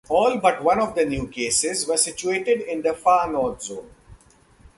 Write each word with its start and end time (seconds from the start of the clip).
All 0.09 0.39
but 0.39 0.63
one 0.63 0.79
of 0.79 0.95
the 0.95 1.05
new 1.05 1.27
cases 1.27 1.87
were 1.87 1.95
situated 1.95 2.61
in 2.61 2.81
the 2.81 2.95
Far 2.95 3.31
North 3.31 3.61
zone. 3.61 3.91